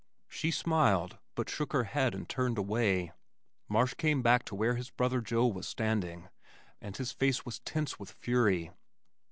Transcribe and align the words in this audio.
She 0.27 0.49
smiled, 0.49 1.19
but 1.35 1.47
shook 1.47 1.73
her 1.73 1.83
head 1.83 2.15
and 2.15 2.27
turned 2.27 2.57
away. 2.57 3.11
Marsh 3.69 3.93
came 3.93 4.23
back 4.23 4.43
to 4.45 4.55
where 4.55 4.73
his 4.73 4.89
brother 4.89 5.21
Joe 5.21 5.45
was 5.45 5.67
standing 5.67 6.29
and 6.81 6.97
his 6.97 7.11
face 7.11 7.45
was 7.45 7.59
tense 7.59 7.99
with 7.99 8.09
fury. 8.09 8.71